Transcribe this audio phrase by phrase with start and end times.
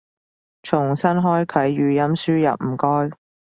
[0.63, 3.15] 重新開啟語音輸入唔該